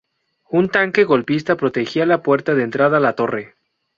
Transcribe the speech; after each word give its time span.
Un 0.49 0.67
tanque 0.69 1.03
golpista 1.03 1.57
protegía 1.57 2.07
la 2.07 2.23
puerta 2.23 2.55
de 2.55 2.63
entrada 2.63 2.97
a 2.97 3.01
la 3.01 3.13
torre. 3.13 3.53